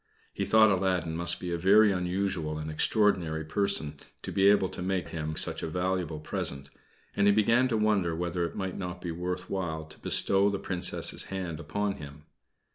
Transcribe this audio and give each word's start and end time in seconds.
He 0.33 0.45
thought 0.45 0.71
Aladdin 0.71 1.15
must 1.15 1.39
be 1.39 1.51
a 1.51 1.59
very 1.59 1.91
unusual 1.91 2.57
and 2.57 2.71
extraordinary 2.71 3.45
person 3.45 3.99
to 4.23 4.31
be 4.31 4.47
able 4.49 4.67
to 4.69 4.81
make 4.81 5.09
him 5.09 5.35
such 5.35 5.61
a 5.61 5.67
valuable 5.67 6.19
present, 6.19 6.71
and 7.15 7.27
he 7.27 7.31
began 7.33 7.67
to 7.67 7.77
wonder 7.77 8.15
whether 8.15 8.43
it 8.43 8.55
might 8.55 8.79
not 8.79 8.99
be 8.99 9.11
worth 9.11 9.47
while 9.47 9.85
to 9.85 9.99
bestow 9.99 10.49
the 10.49 10.57
Princess's 10.57 11.25
hand 11.25 11.59
upon 11.59 11.97
him. 11.97 12.23